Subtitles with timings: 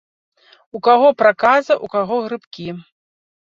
[0.79, 2.69] У каго праказа, у каго грыбкі.